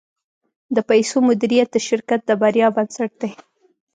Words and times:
د 0.75 0.77
پیسو 0.89 1.17
مدیریت 1.29 1.69
د 1.71 1.77
شرکت 1.87 2.21
د 2.25 2.31
بریا 2.41 2.67
بنسټ 2.75 3.11
دی. 3.21 3.31